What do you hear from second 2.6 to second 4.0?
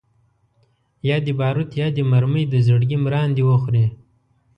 زړګي مراندي وخوري